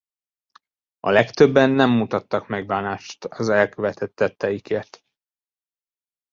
A 0.99 1.09
legtöbben 1.09 1.69
nem 1.69 1.89
mutattak 1.89 2.47
megbánást 2.47 3.25
az 3.25 3.49
elkövetett 3.49 4.15
tetteikért. 4.15 5.03